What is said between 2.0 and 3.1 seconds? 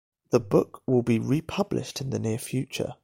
in the near future.